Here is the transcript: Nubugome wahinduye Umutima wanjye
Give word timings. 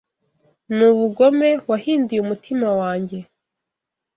Nubugome 0.75 1.49
wahinduye 1.69 2.19
Umutima 2.21 2.67
wanjye 2.79 3.17